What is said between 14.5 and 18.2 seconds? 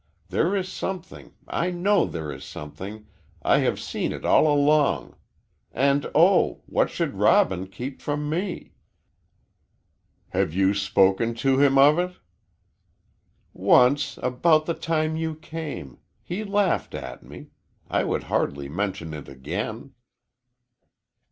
the time you came he laughed at me. I